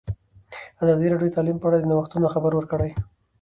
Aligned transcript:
ازادي 0.81 1.07
راډیو 1.09 1.29
د 1.31 1.35
تعلیم 1.35 1.57
په 1.59 1.65
اړه 1.69 1.77
د 1.79 1.85
نوښتونو 1.91 2.27
خبر 2.33 2.51
ورکړی. 2.55 2.91